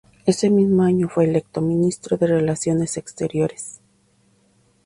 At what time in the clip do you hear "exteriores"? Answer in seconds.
2.97-3.81